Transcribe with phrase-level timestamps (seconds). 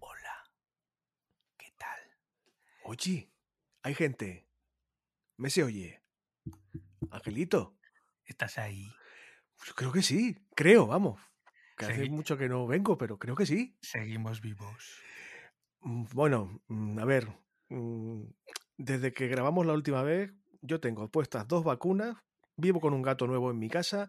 [0.00, 0.44] Hola.
[1.56, 1.98] ¿Qué tal?
[2.84, 3.30] Oye,
[3.82, 4.48] hay gente.
[5.36, 6.02] ¿Me se oye?
[7.10, 7.76] Angelito.
[8.24, 8.92] ¿Estás ahí?
[9.64, 10.36] Yo creo que sí.
[10.54, 11.20] Creo, vamos.
[11.76, 13.76] Que hace mucho que no vengo, pero creo que sí.
[13.82, 15.00] Seguimos vivos.
[15.80, 17.28] Mm, Bueno, mm, a ver.
[18.78, 20.32] Desde que grabamos la última vez,
[20.62, 22.16] yo tengo puestas dos vacunas,
[22.56, 24.08] vivo con un gato nuevo en mi casa,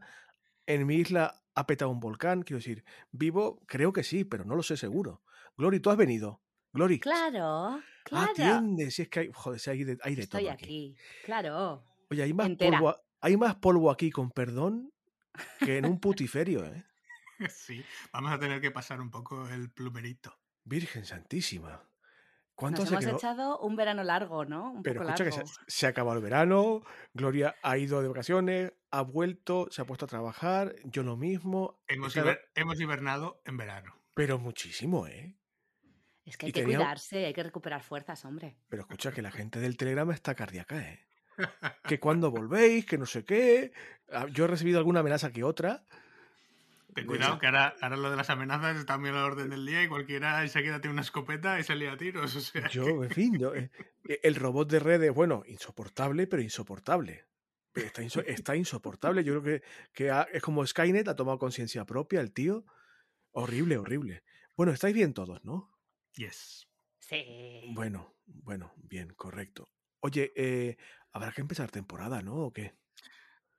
[0.68, 4.56] en mi isla ha petado un volcán, quiero decir, vivo, creo que sí, pero no
[4.56, 5.24] lo sé seguro.
[5.58, 6.42] Glory, tú has venido.
[6.72, 7.00] Glory.
[7.00, 8.32] Claro, claro.
[8.32, 10.96] Atiende, si es que hay, joder, si hay de, hay de Estoy todo aquí.
[11.26, 11.84] Claro.
[12.12, 12.78] Oye, hay más, Entera.
[12.80, 14.94] polvo, hay más polvo aquí, con perdón,
[15.60, 16.86] que en un putiferio, ¿eh?
[17.50, 17.84] Sí,
[18.14, 20.38] vamos a tener que pasar un poco el plumerito.
[20.64, 21.82] Virgen Santísima.
[22.60, 23.18] ¿Cuánto Nos hace hemos que no?
[23.18, 24.72] echado un verano largo, ¿no?
[24.72, 26.82] Un Pero poco escucha que se, se ha acabado el verano,
[27.14, 31.80] Gloria ha ido de vacaciones, ha vuelto, se ha puesto a trabajar, yo lo mismo.
[31.88, 33.96] Hemos, hiber- hemos hibernado en verano.
[34.14, 35.38] Pero muchísimo, ¿eh?
[36.26, 38.58] Es que y hay que tenía- cuidarse, hay que recuperar fuerzas, hombre.
[38.68, 41.00] Pero escucha que la gente del Telegram está cardíaca, ¿eh?
[41.86, 43.72] Que cuando volvéis, que no sé qué.
[44.12, 45.86] Ah, Yo he recibido alguna amenaza que otra.
[46.96, 49.66] Ten cuidado, que ahora, ahora lo de las amenazas está también a la orden del
[49.66, 52.36] día y cualquiera enseguida tiene una escopeta y se lía a tiros.
[52.36, 53.70] O sea, Yo, en fin, yo, eh,
[54.08, 57.26] eh, el robot de redes, bueno, insoportable, pero insoportable.
[57.76, 59.24] Está, inso- está insoportable.
[59.24, 62.66] Yo creo que, que ha- es como Skynet, ha tomado conciencia propia el tío.
[63.32, 64.24] Horrible, horrible.
[64.58, 65.72] Bueno, estáis bien todos, ¿no?
[66.14, 66.68] yes.
[66.98, 67.72] Sí.
[67.74, 69.70] Bueno, bueno, bien, correcto.
[70.02, 70.78] Oye, eh,
[71.12, 72.36] habrá que empezar temporada, ¿no?
[72.36, 72.76] ¿O qué?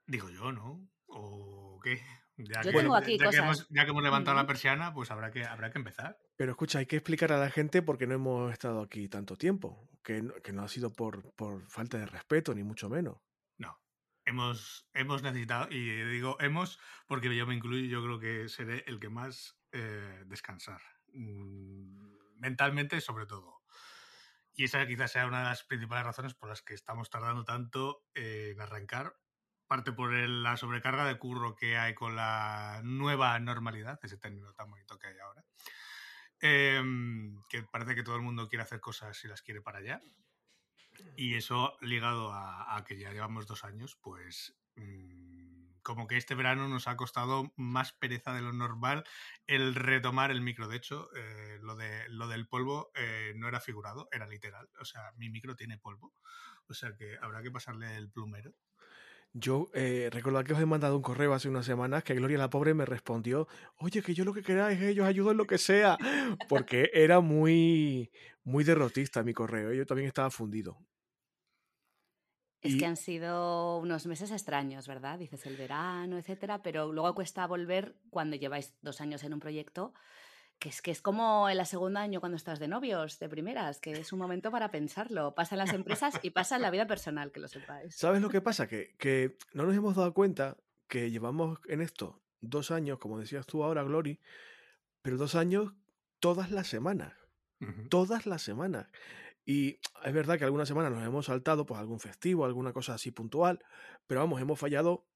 [0.06, 0.88] Digo yo, ¿no?
[1.06, 2.00] ¿O qué?
[2.44, 3.44] Ya Yo que, tengo aquí ya que cosas.
[3.44, 6.18] hemos, ya que hemos levantado la persiana, pues habrá que, habrá que empezar.
[6.36, 9.36] Pero escucha, hay que explicar a la gente por qué no hemos estado aquí tanto
[9.36, 9.88] tiempo.
[10.02, 13.18] Que no, que no ha sido por, por falta de respeto, ni mucho menos.
[13.58, 13.78] No.
[14.24, 18.98] Hemos, hemos necesitado, y digo hemos, porque yo me incluyo, yo creo que seré el
[18.98, 20.80] que más eh, descansar.
[21.12, 23.60] Mm, mentalmente, sobre todo.
[24.54, 28.04] Y esa quizás sea una de las principales razones por las que estamos tardando tanto
[28.14, 29.14] en arrancar.
[29.70, 34.68] Parte por la sobrecarga de curro que hay con la nueva normalidad, ese término tan
[34.68, 35.44] bonito que hay ahora.
[36.40, 40.00] Em, que parece que todo el mundo quiere hacer cosas y las quiere para allá.
[41.16, 45.50] Y eso ligado a, a que ya llevamos dos años, pues mm,
[45.84, 49.04] como que este verano nos ha costado más pereza de lo normal
[49.46, 50.66] el retomar el micro.
[50.66, 54.68] De hecho, eh, lo, de, lo del polvo eh, no era figurado, era literal.
[54.80, 56.12] O sea, mi micro tiene polvo.
[56.66, 58.52] O sea que habrá que pasarle el plumero.
[59.32, 62.50] Yo eh, recordad que os he mandado un correo hace unas semanas que Gloria la
[62.50, 63.46] pobre me respondió,
[63.76, 65.96] oye, que yo lo que queráis es ellos ayudo en lo que sea,
[66.48, 68.10] porque era muy,
[68.42, 70.78] muy derrotista mi correo, yo también estaba fundido.
[72.62, 75.18] Es Y- que han sido unos meses extraños, ¿verdad?
[75.18, 79.94] Dices el verano, etcétera, pero luego cuesta volver cuando lleváis dos años en un proyecto,
[80.60, 83.92] que es que es como el segundo año cuando estás de novios, de primeras, que
[83.92, 85.34] es un momento para pensarlo.
[85.34, 87.96] Pasa en las empresas y pasa en la vida personal, que lo sepáis.
[87.96, 88.68] ¿Sabes lo que pasa?
[88.68, 93.46] Que, que no nos hemos dado cuenta que llevamos en esto dos años, como decías
[93.46, 94.20] tú ahora, Glory,
[95.02, 95.72] pero dos años
[96.20, 97.14] todas las semanas.
[97.88, 98.86] todas las semanas.
[99.46, 103.10] Y es verdad que algunas semanas nos hemos saltado pues algún festivo, alguna cosa así
[103.10, 103.64] puntual,
[104.06, 105.06] pero vamos, hemos fallado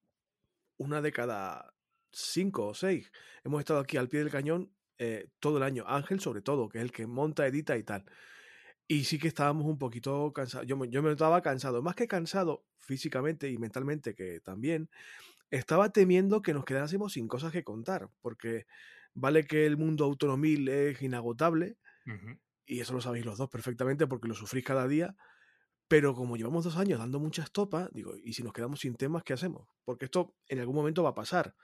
[0.78, 1.74] una de cada
[2.10, 3.12] cinco o seis.
[3.44, 5.84] Hemos estado aquí al pie del cañón eh, todo el año.
[5.86, 8.04] Ángel, sobre todo, que es el que monta, edita y tal.
[8.86, 10.66] Y sí que estábamos un poquito cansados.
[10.66, 14.90] Yo me, yo me notaba cansado, más que cansado físicamente y mentalmente, que también,
[15.50, 18.66] estaba temiendo que nos quedásemos sin cosas que contar, porque
[19.14, 21.78] vale que el mundo autonomil es inagotable,
[22.66, 25.16] y eso lo sabéis los dos perfectamente porque lo sufrís cada día.
[25.86, 29.22] Pero como llevamos dos años dando mucha estopa, digo, ¿y si nos quedamos sin temas,
[29.22, 29.68] qué hacemos?
[29.84, 31.54] Porque esto en algún momento va a pasar.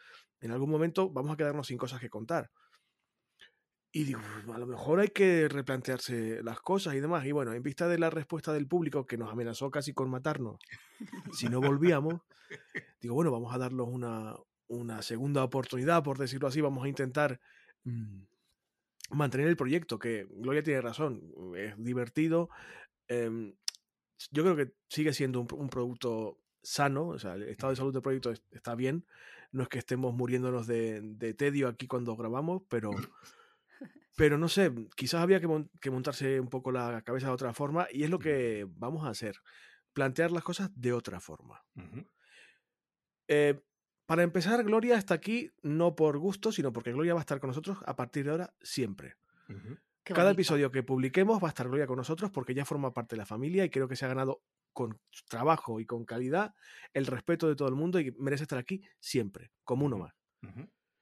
[0.40, 2.50] En algún momento vamos a quedarnos sin cosas que contar.
[3.92, 4.20] Y digo,
[4.54, 7.26] a lo mejor hay que replantearse las cosas y demás.
[7.26, 10.58] Y bueno, en vista de la respuesta del público que nos amenazó casi con matarnos
[11.32, 12.20] si no volvíamos,
[13.00, 14.36] digo, bueno, vamos a darnos una,
[14.68, 16.60] una segunda oportunidad, por decirlo así.
[16.60, 17.40] Vamos a intentar
[17.84, 18.22] mm,
[19.10, 22.48] mantener el proyecto, que Gloria tiene razón, es divertido.
[23.08, 23.54] em,
[24.30, 27.92] yo creo que sigue siendo un, un producto sano, o sea, el estado de salud
[27.92, 29.04] del proyecto es- está bien.
[29.50, 32.90] No es que estemos muriéndonos de, de tedio aquí cuando grabamos, pero,
[34.16, 37.52] pero no sé, quizás había que, mon- que montarse un poco la cabeza de otra
[37.54, 39.36] forma y es lo que vamos a hacer,
[39.92, 41.62] plantear las cosas de otra forma.
[43.28, 43.60] Eh,
[44.06, 47.48] para empezar, Gloria está aquí no por gusto, sino porque Gloria va a estar con
[47.48, 49.14] nosotros a partir de ahora siempre.
[50.14, 53.18] Cada episodio que publiquemos va a estar Gloria con nosotros porque ella forma parte de
[53.18, 54.42] la familia y creo que se ha ganado
[54.72, 54.98] con
[55.28, 56.54] trabajo y con calidad
[56.94, 60.14] el respeto de todo el mundo y merece estar aquí siempre, como uno más.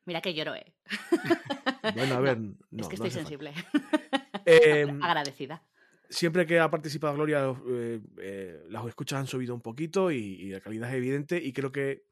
[0.09, 0.73] Mira que lloro, ¿eh?
[1.95, 2.39] Bueno, a ver.
[2.39, 3.53] No, es que estoy sensible.
[4.47, 5.63] Em, Agradecida.
[6.09, 10.61] Siempre que ha participado Gloria, eh, eh, las escuchas han subido un poquito y, la
[10.63, 12.07] calidad es evidente y creo que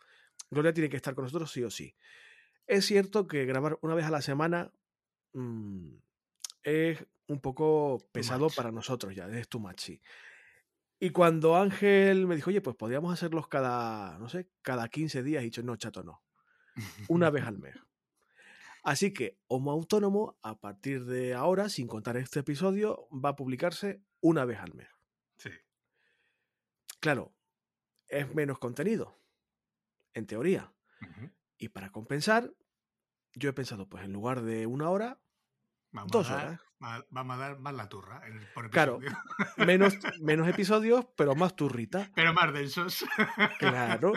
[0.51, 1.95] Gloria tiene que estar con nosotros sí o sí.
[2.67, 4.71] Es cierto que grabar una vez a la semana
[5.33, 5.95] mm,
[6.65, 9.93] es un poco pesado para nosotros ya, es too much,
[11.01, 15.41] Y cuando Ángel me dijo, oye, pues podríamos hacerlos cada, no sé, cada 15 días,
[15.41, 16.21] he dicho, no, chato, no.
[17.09, 17.75] Una vez al mes.
[18.87, 24.01] Así que Homo Autónomo, a partir de ahora, sin contar este episodio, va a publicarse
[24.21, 24.87] una vez al mes.
[25.39, 25.51] Sí.
[27.01, 27.35] Claro,
[28.07, 29.21] es menos contenido,
[30.15, 30.73] en teoría.
[31.59, 32.55] Y para compensar,
[33.35, 35.21] yo he pensado, pues en lugar de una hora,
[36.07, 36.61] dos horas.
[37.11, 38.23] vamos a dar más la turra
[38.55, 39.01] por Claro,
[39.57, 42.11] menos, menos episodios, pero más turrita.
[42.15, 43.05] Pero más densos.
[43.59, 44.13] Claro.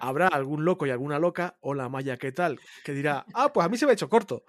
[0.00, 2.58] Habrá algún loco y alguna loca, hola Maya, ¿qué tal?
[2.84, 4.44] Que dirá, ah, pues a mí se me ha hecho corto.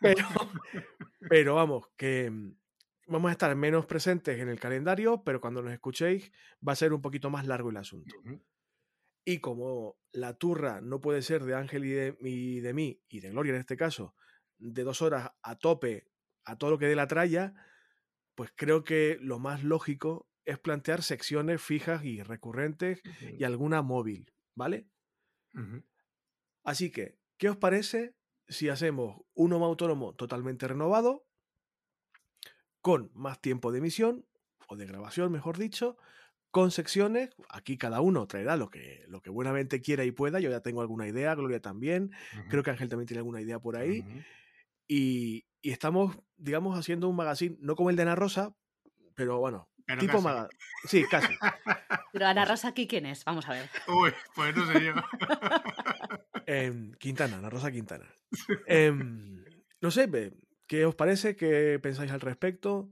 [0.00, 0.26] Pero,
[1.28, 2.56] pero vamos, que mm,
[3.08, 6.32] vamos a estar menos presentes en el calendario, pero cuando nos escuchéis
[6.66, 8.14] va a ser un poquito más largo el asunto.
[9.24, 13.20] Y como la turra no puede ser de Ángel y de, y de mí, y
[13.20, 14.14] de Gloria en este caso,
[14.58, 16.08] de dos horas a tope,
[16.44, 17.54] a todo lo que dé la tralla,
[18.34, 23.00] pues creo que lo más lógico es plantear secciones fijas y recurrentes
[23.38, 24.88] y alguna móvil, ¿vale?
[26.64, 28.14] Así que, ¿qué os parece
[28.48, 31.26] si hacemos un home autónomo totalmente renovado,
[32.80, 34.26] con más tiempo de emisión,
[34.68, 35.96] o de grabación, mejor dicho,
[36.50, 37.30] con secciones.
[37.48, 40.40] Aquí cada uno traerá lo que, lo que buenamente quiera y pueda.
[40.40, 42.12] Yo ya tengo alguna idea, Gloria también.
[42.48, 44.04] Creo que Ángel también tiene alguna idea por ahí.
[44.86, 48.54] Y, estamos, digamos, haciendo un magazine, no como el de Ana Rosa,
[49.14, 50.58] pero bueno, tipo magazine.
[50.84, 51.32] Sí, casi.
[52.12, 53.24] Pero Ana Rosa, ¿aquí quién es?
[53.24, 53.68] Vamos a ver.
[53.88, 54.94] Uy, pues no sé yo.
[56.46, 58.06] Em, Quintana, Ana Rosa Quintana.
[58.68, 59.44] Em,
[59.80, 60.08] no sé,
[60.68, 61.34] ¿qué os parece?
[61.34, 62.90] ¿Qué pensáis al respecto?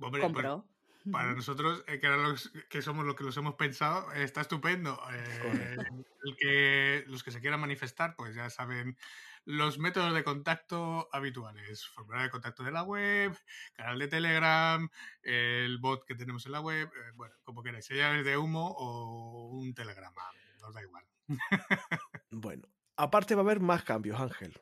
[0.00, 0.68] Hombre, pues, Compro.
[1.12, 5.00] para nosotros, eh, que, los, que somos los que los hemos pensado, está estupendo.
[5.12, 5.76] Eh,
[6.24, 8.96] el que, los que se quieran manifestar, pues ya saben
[9.46, 11.86] los métodos de contacto habituales.
[11.86, 13.38] Formulario de contacto de la web,
[13.72, 14.90] canal de Telegram,
[15.22, 19.48] el bot que tenemos en la web, eh, bueno, como queráis, señales de humo o
[19.50, 20.22] un telegrama,
[20.60, 21.04] nos da igual.
[22.30, 24.60] bueno, aparte va a haber más cambios, Ángel.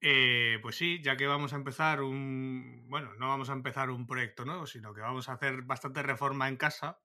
[0.00, 2.86] Eh, pues sí, ya que vamos a empezar un.
[2.88, 6.48] Bueno, no vamos a empezar un proyecto nuevo, sino que vamos a hacer bastante reforma
[6.48, 6.98] en casa.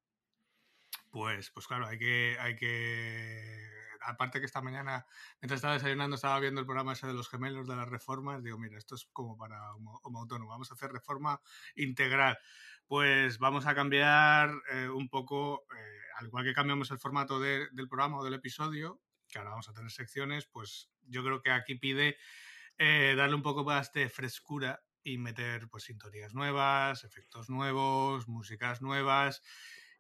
[1.11, 3.66] Pues, pues claro, hay que, hay que
[4.07, 5.05] aparte que esta mañana,
[5.41, 8.57] mientras estaba desayunando, estaba viendo el programa ese de los gemelos de las reformas, digo,
[8.57, 11.41] mira, esto es como para un autónomo, vamos a hacer reforma
[11.75, 12.37] integral.
[12.87, 17.69] Pues vamos a cambiar eh, un poco, eh, al igual que cambiamos el formato del
[17.89, 21.75] programa o del episodio, que ahora vamos a tener secciones, pues yo creo que aquí
[21.75, 22.17] pide
[22.77, 28.81] eh, darle un poco más de frescura y meter pues sintonías nuevas, efectos nuevos, músicas
[28.81, 29.41] nuevas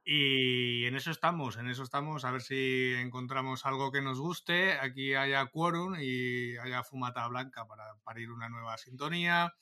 [0.09, 4.79] y en eso estamos, en eso estamos, a ver si encontramos algo que nos guste.
[4.79, 9.53] Aquí haya quórum y haya fumata blanca para parir una nueva sintonía,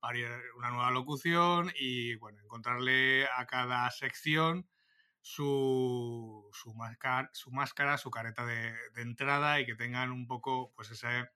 [0.00, 4.66] parir una nueva locución y bueno, encontrarle a cada sección
[5.20, 10.90] su, su, máscara, su, máscara, su careta de, entrada y que tengan un poco pues
[10.90, 11.28] ese,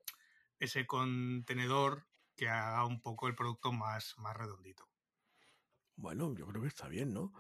[0.60, 4.88] ese contenedor que haga un poco el producto más, más redondito.
[5.94, 7.34] Bueno, yo creo que está bien, ¿no?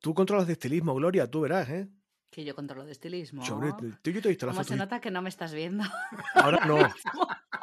[0.00, 1.88] Tú controlas de estilismo, Gloria, tú verás, ¿eh?
[2.30, 3.44] Que yo controlo de estilismo.
[3.44, 5.82] Sobre, tú, yo te he visto la se nota que no me estás viendo?
[6.34, 6.78] Ahora no.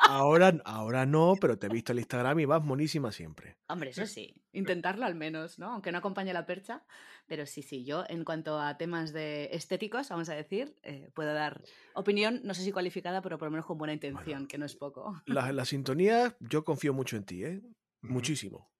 [0.07, 3.57] Ahora, ahora no, pero te he visto el Instagram y vas monísima siempre.
[3.67, 4.35] Hombre, eso sí.
[4.51, 5.71] Intentarlo al menos, ¿no?
[5.71, 6.83] Aunque no acompañe la percha.
[7.25, 7.85] Pero sí, sí.
[7.85, 11.63] Yo, en cuanto a temas de estéticos, vamos a decir, eh, puedo dar
[11.95, 14.75] opinión, no sé si cualificada, pero por lo menos con buena intención, que no es
[14.75, 15.21] poco.
[15.25, 17.61] La, la sintonía, yo confío mucho en ti, ¿eh?
[18.01, 18.71] Muchísimo.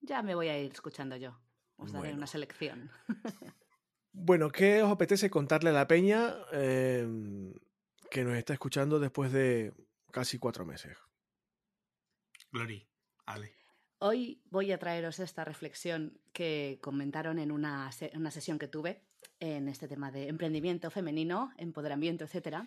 [0.00, 1.38] Ya me voy a ir escuchando yo.
[1.76, 2.90] Os daré una selección.
[4.12, 7.52] bueno, ¿qué os apetece contarle a la peña em,
[8.10, 9.72] que nos está escuchando después de
[10.10, 10.96] casi cuatro meses?
[12.50, 12.86] Glory,
[13.26, 13.54] Ale.
[13.98, 19.02] Hoy voy a traeros esta reflexión que comentaron en una, una, sesión que tuve
[19.40, 22.58] en este tema de emprendimiento femenino, empoderamiento, etc.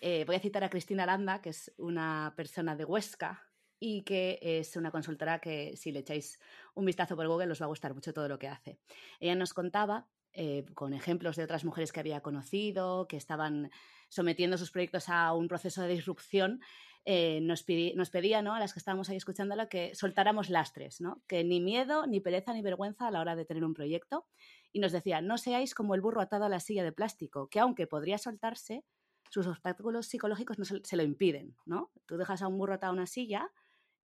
[0.00, 3.45] Eh, voy a citar a Cristina Aranda, que es una persona de Huesca,
[3.78, 6.38] y que es una consultora que si le echáis
[6.74, 8.78] un vistazo por Google os va a gustar mucho todo lo que hace.
[9.20, 13.70] Ella nos contaba eh, con ejemplos de otras mujeres que había conocido, que estaban
[14.08, 16.60] sometiendo sus proyectos a un proceso de disrupción,
[17.08, 18.54] eh, nos, pedía ¿no?
[18.54, 21.22] a las que estábamos ahí escuchándolo que soltáramos lastres, ¿no?
[21.28, 24.26] que ni miedo, ni pereza, ni vergüenza a la hora de tener un proyecto.
[24.72, 27.60] Y nos decía, no seáis como el burro atado a la silla de plástico, que
[27.60, 28.84] aunque podría soltarse,
[29.30, 31.56] sus obstáculos psicológicos no se, se lo impiden.
[31.64, 31.92] ¿no?
[32.06, 33.52] Tú dejas a un burro atado a una silla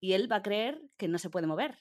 [0.01, 1.77] y él va a creer que no se puede mover.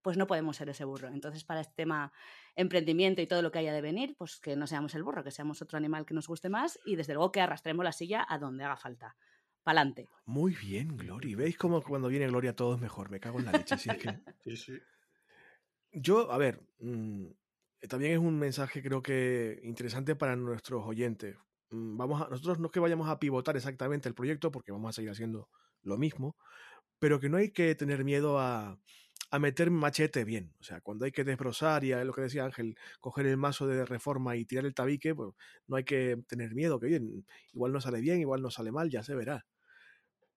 [0.00, 1.08] Pues no podemos ser ese burro.
[1.08, 2.10] Entonces, para este tema
[2.56, 5.30] emprendimiento y todo lo que haya de venir, pues que no seamos el burro, que
[5.30, 8.38] seamos otro animal que nos guste más y desde luego que arrastremos la silla a
[8.38, 9.14] donde haga falta.
[9.62, 10.08] Pa'lante.
[10.24, 11.34] Muy bien, Glory.
[11.34, 13.10] ¿Veis cómo cuando viene Gloria todo es mejor?
[13.10, 13.76] Me cago en la leche.
[14.40, 14.78] sí, sí.
[15.92, 17.26] Yo, a ver, mm,
[17.88, 21.36] también es un mensaje creo que interesante para nuestros oyentes.
[21.70, 24.88] Mm, vamos a, nosotros no es que vayamos a pivotar exactamente el proyecto porque vamos
[24.88, 25.50] a seguir haciendo
[25.82, 26.36] lo mismo,
[27.02, 28.78] pero que no hay que tener miedo a,
[29.32, 30.54] a meter machete bien.
[30.60, 33.66] O sea, cuando hay que desbrozar y es lo que decía Ángel, coger el mazo
[33.66, 35.30] de reforma y tirar el tabique, pues
[35.66, 38.88] no hay que tener miedo, que bien, igual no sale bien, igual no sale mal,
[38.88, 39.44] ya se verá.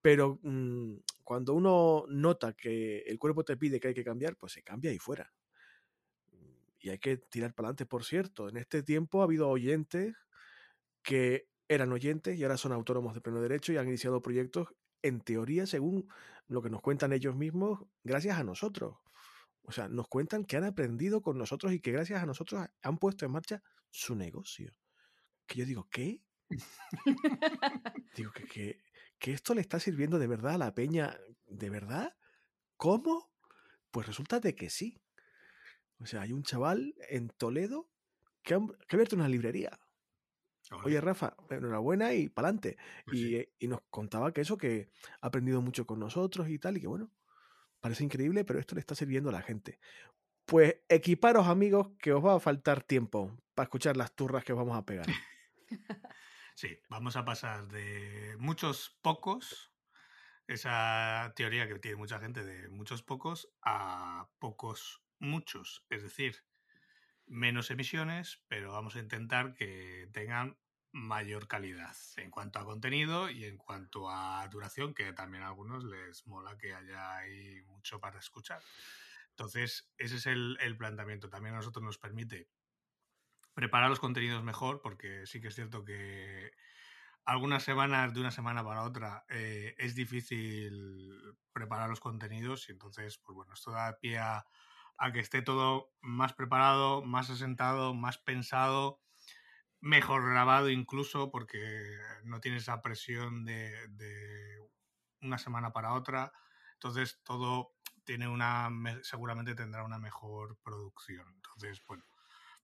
[0.02, 4.54] Pero mmm, cuando uno nota que el cuerpo te pide que hay que cambiar, pues
[4.54, 5.32] se cambia y fuera.
[6.80, 7.86] Y hay que tirar para adelante.
[7.86, 10.16] Por cierto, en este tiempo ha habido oyentes
[11.04, 14.70] que eran oyentes y ahora son autónomos de pleno derecho y han iniciado proyectos
[15.08, 16.08] en teoría, según
[16.48, 18.98] lo que nos cuentan ellos mismos, gracias a nosotros.
[19.64, 22.98] O sea, nos cuentan que han aprendido con nosotros y que gracias a nosotros han
[22.98, 24.72] puesto en marcha su negocio.
[25.48, 26.22] Que yo digo, ¿qué?
[28.16, 28.80] digo, que,
[29.18, 32.16] que, esto le está sirviendo de verdad a la peña, ¿de verdad?
[32.78, 33.32] ¿Cómo?
[33.90, 35.02] Pues resulta de que sí.
[36.00, 37.90] O sea, hay un chaval en Toledo
[38.44, 38.56] que
[38.88, 39.80] que ha abierto una librería.
[40.84, 42.78] Oye, Rafa, enhorabuena y pa'lante.
[43.06, 44.90] Pues y, y, nos contaba que eso, que
[45.22, 47.12] ha aprendido mucho con nosotros y tal, y que bueno,
[47.80, 49.80] parece increíble, pero esto le está sirviendo a la gente.
[50.46, 54.58] Pues equiparos, amigos, que os va a faltar tiempo para escuchar las turras que os
[54.58, 55.08] vamos a pegar.
[56.58, 59.74] Sí, vamos a pasar de muchos pocos,
[60.48, 65.86] esa teoría que tiene mucha gente de muchos pocos, a pocos muchos.
[65.90, 66.46] Es decir,
[67.26, 70.58] menos emisiones, pero vamos a intentar que tengan
[70.96, 75.84] mayor calidad en cuanto a contenido y en cuanto a duración, que también a algunos
[75.84, 78.62] les mola que haya ahí mucho para escuchar.
[79.32, 81.30] Entonces, ese es el, planteamiento.
[81.30, 82.48] También a nosotros nos permite
[83.54, 86.52] preparar los contenidos mejor, porque sí que es cierto que
[87.26, 93.18] algunas semanas, de una semana para otra, eh, es difícil preparar los contenidos y entonces,
[93.18, 94.46] pues bueno, esto da pie a
[94.98, 99.02] a que esté todo más preparado, más asentado, más pensado,
[99.86, 104.60] mejor grabado incluso, porque no tiene esa presión de,
[105.22, 106.34] una semana para otra.
[106.74, 108.70] Entonces todo tiene una,
[109.04, 111.28] seguramente tendrá una mejor producción.
[111.36, 112.04] Entonces, bueno,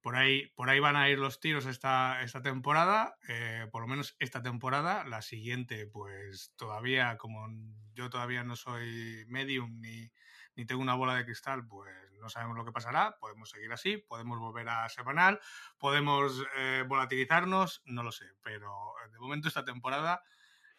[0.01, 3.87] por ahí, por ahí van a ir los tiros esta, esta temporada, eh, por lo
[3.87, 5.03] menos esta temporada.
[5.05, 7.47] La siguiente, pues todavía, como
[7.93, 10.11] yo todavía no soy medium ni,
[10.55, 13.97] ni tengo una bola de cristal, pues no sabemos lo que pasará, podemos seguir así,
[13.97, 15.39] podemos volver a semanal,
[15.77, 20.23] podemos eh, volatilizarnos, no lo sé, pero eh, de momento esta temporada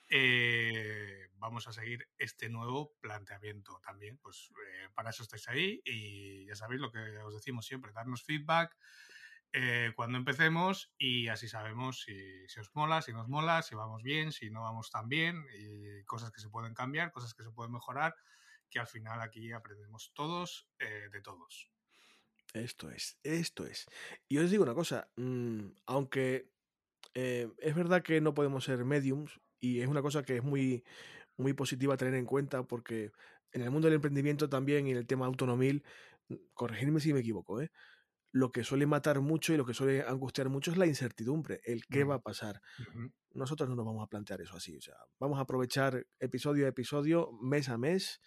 [0.09, 4.53] eh, vamos a seguir este nuevo planteamiento también, pues
[4.95, 8.77] para eso estáis ahí y ya sabéis lo que os decimos siempre, darnos feedback.
[9.97, 14.33] cuando empecemos y así sabemos si, si, os mola, si nos mola, si vamos bien,
[14.33, 17.73] si no vamos tan bien y cosas que se pueden cambiar, cosas que se pueden
[17.73, 18.15] mejorar
[18.73, 21.71] que al final aquí aprendemos todos eh, de todos.
[22.55, 23.87] Esto es, esto es.
[24.29, 26.51] Y os digo una cosa, mm, aunque
[27.15, 30.85] eh, es verdad que no podemos ser mediums, y es una cosa que es muy,
[31.37, 33.13] muy positiva a tener en cuenta, porque
[33.53, 35.85] en el mundo del emprendimiento también y en el tema autonomil,
[36.29, 37.71] mm, corregirme si me equivoco, ¿eh?
[38.33, 41.85] lo que suele matar mucho y lo que suele angustiar mucho es la incertidumbre, el
[41.87, 42.63] qué va a pasar.
[43.35, 46.71] Nosotros no nos vamos a plantear eso así, o sea, vamos a aprovechar episodio a
[46.71, 48.23] episodio, mes a mes,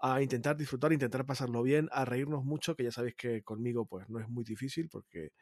[0.00, 4.08] a intentar disfrutar, intentar pasarlo bien, a reírnos mucho, que ya sabéis que conmigo pues
[4.08, 5.32] no es muy difícil porque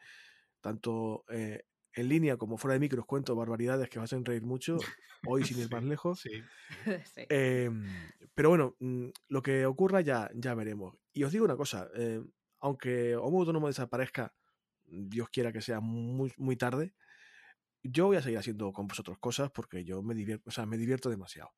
[0.59, 1.63] tanto eh,
[1.93, 4.77] en línea como fuera de micro os cuento barbaridades que os hacen reír mucho,
[5.25, 6.23] hoy sin ir más lejos.
[7.29, 7.85] Em,
[8.35, 10.95] pero bueno, mm, lo que ocurra ya, ya veremos.
[11.13, 12.21] Y os digo una cosa, eh,
[12.59, 14.33] aunque Homo Autónomo desaparezca,
[14.85, 16.95] Dios quiera que sea muy, muy tarde,
[17.81, 20.77] yo voy a seguir haciendo con vosotros cosas porque yo me divierto, o sea, me
[20.77, 21.51] divierto demasiado.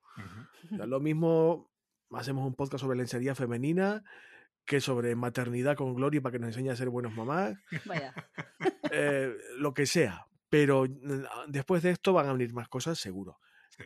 [0.69, 1.70] lo mismo
[2.13, 4.03] hacemos un podcast sobre lencería femenina
[4.65, 7.57] que sobre maternidad con Gloria para que nos enseñe a ser buenos mamás.
[7.85, 8.13] Vaya.
[8.93, 10.27] Eh, lo que sea.
[10.49, 13.39] Pero mm, después de esto van a venir más cosas, seguro.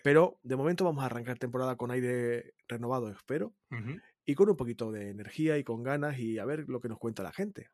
[0.04, 3.54] Pero de momento vamos a arrancar temporada con aire renovado, espero.
[4.26, 6.98] Y con un poquito de energía y con ganas y a ver lo que nos
[6.98, 7.70] cuenta la gente.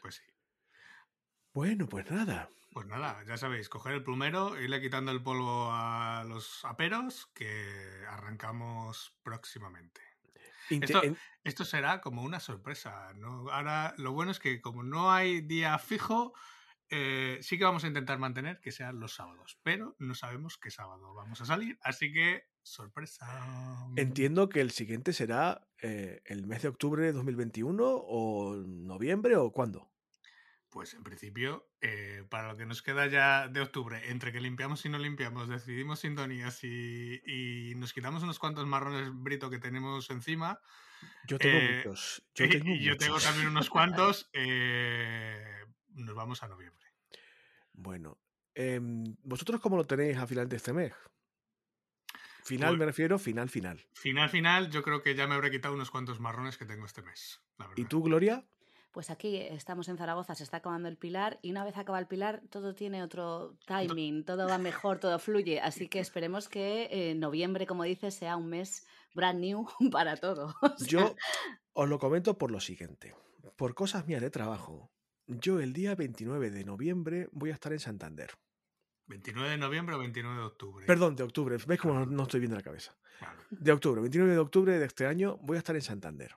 [0.00, 0.22] Pues sí.
[1.56, 2.50] Bueno, pues nada.
[2.74, 8.04] Pues nada, ya sabéis, coger el plumero, irle quitando el polvo a los aperos, que
[8.10, 10.02] arrancamos próximamente.
[11.44, 13.10] Esto será como una sorpresa.
[13.14, 13.48] ¿no?
[13.48, 16.34] Ahora, lo bueno es que como no hay día fijo,
[16.90, 20.70] eh, sí que vamos a intentar mantener que sean los sábados, pero no sabemos qué
[20.70, 23.26] sábado vamos a salir, así que sorpresa.
[23.96, 29.52] Entiendo que el siguiente será eh, el mes de octubre de 2021 o noviembre o
[29.52, 29.95] cuándo.
[30.76, 34.84] Pues en principio, eh, para lo que nos queda ya de octubre, entre que limpiamos
[34.84, 40.10] y no limpiamos, decidimos sintonías y, y nos quitamos unos cuantos marrones brito que tenemos
[40.10, 40.60] encima,
[41.26, 42.22] Yo tengo Eh, muchos.
[42.34, 45.64] Yo y, tengo y yo tengo también unos cuantos, eh,
[45.94, 46.84] nos vamos a noviembre.
[47.72, 48.18] Bueno,
[48.54, 50.92] em, ¿vosotros cómo lo tenéis a final de este mes?
[52.44, 53.82] Final Pues- me refiero, final, final.
[53.94, 57.00] Final, final, yo creo que ya me habré quitado unos cuantos marrones que tengo este
[57.00, 57.40] mes.
[57.56, 57.70] La.
[57.76, 58.46] ¿Y tú, Gloria?
[58.96, 62.06] Pues aquí estamos en Zaragoza, se está acabando el pilar y una vez acaba el
[62.06, 65.60] pilar todo tiene otro timing, todo va mejor, todo fluye.
[65.60, 70.54] Así que esperemos que eh, noviembre, como dices, sea un mes brand new para todo.
[70.62, 71.14] O sea, Yo
[71.74, 73.14] os lo comento por lo siguiente.
[73.56, 74.90] Por cosas mías de trabajo,
[75.26, 78.30] yo el día 29 de noviembre voy a estar en Santander.
[79.08, 80.86] 29 de noviembre o 29 de octubre.
[80.86, 81.58] Perdón, de octubre.
[81.66, 82.96] ¿Ves cómo no, no estoy viendo la cabeza?
[83.20, 83.42] Vale.
[83.50, 86.34] De octubre, 29 de octubre de este año voy a estar en Santander.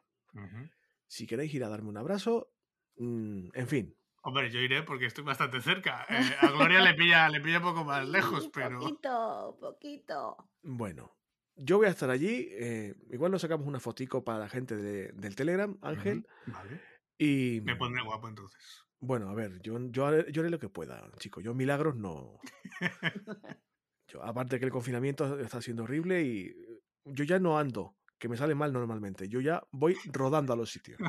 [1.09, 2.53] Si queréis ir a darme un abrazo,
[2.97, 6.05] mm, en fin, Hombre, yo iré porque estoy bastante cerca.
[6.09, 8.77] Eh, a Gloria le pilla, le pilla un poco más lejos, un pero.
[8.79, 10.49] Poquito, poquito.
[10.61, 11.15] Bueno,
[11.55, 12.47] yo voy a estar allí.
[12.51, 16.27] eh, igual nos sacamos una fotico para la gente de- del Telegram, Ángel.
[16.47, 16.81] Ujú, Vale.
[17.17, 18.83] Y Me pondré guapo entonces.
[18.99, 21.41] bueno, a ver, yo, yo, haré, yo haré lo que pueda, chicos.
[21.41, 22.39] Yo milagros no.
[24.07, 26.51] Yo, aparte que el confinamiento está siendo horrible y
[27.05, 29.27] yo ya no ando, que me sale mal normalmente.
[29.29, 30.99] Yo ya voy rodando a los sitios.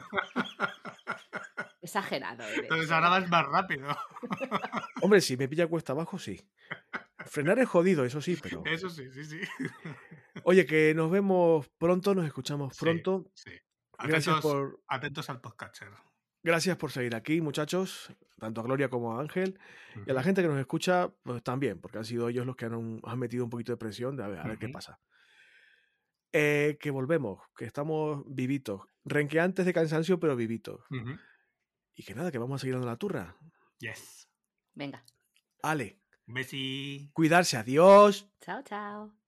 [1.83, 2.43] Exagerado.
[2.45, 2.95] eres, Entonces ¿eh?
[2.95, 3.89] ahora vas más rápido.
[5.03, 6.41] Hombre, si me pilla cuesta abajo, sí.
[7.27, 8.63] Frenar es jodido, eso sí, pero.
[8.67, 9.41] Eso sí, sí, sí.
[10.45, 13.31] Oye, que nos vemos pronto, nos escuchamos pronto.
[13.35, 13.51] sí.
[14.03, 15.89] Gracias Atentos, por, atentos al podcatcher.
[16.43, 19.59] gracias por seguir aquí, muchachos, tanto a Gloria como a Ángel.
[20.07, 22.65] Y a la gente que nos escucha, pues también, porque han sido ellos los que
[22.65, 24.99] han, han metido un poquito de presión de a ver, a ver qué pasa.
[26.33, 30.81] Eh, que volvemos, que estamos vivitos, renqueantes de cansancio, pero vivitos.
[31.95, 33.37] Y que nada, que vamos a seguir dando la turra.
[33.79, 34.29] Yes.
[34.75, 35.05] Venga.
[35.63, 37.11] Ale, Bessie.
[37.13, 38.31] cuidarse, adiós.
[38.41, 39.20] Chao, chao.